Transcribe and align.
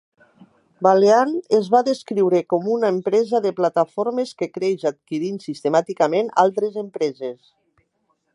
Valeant 0.85 1.35
es 1.57 1.67
va 1.75 1.81
descriure 1.89 2.41
com 2.53 2.65
una 2.77 2.91
empresa 2.95 3.43
de 3.45 3.51
plataformes 3.61 4.33
que 4.41 4.49
creix 4.57 4.87
adquirint 4.95 5.39
sistemàticament 5.47 6.35
altres 6.47 6.83
empreses. 6.87 7.39